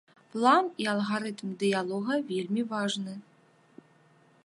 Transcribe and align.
План 0.35 0.69
і 0.85 0.87
алгарытм 0.93 1.53
дыялога 1.65 2.19
вельмі 2.33 2.61
важны. 2.73 3.13